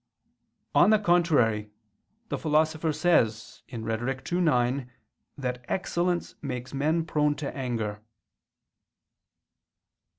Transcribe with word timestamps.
On 0.73 0.89
the 0.89 0.97
contrary, 0.97 1.69
The 2.29 2.37
Philosopher 2.39 2.91
says 2.91 3.61
(Rhet. 3.71 4.33
ii, 4.33 4.41
9) 4.41 4.91
that 5.37 5.63
excellence 5.67 6.33
makes 6.41 6.73
men 6.73 7.05
prone 7.05 7.35
to 7.35 7.55
anger. 7.55 8.01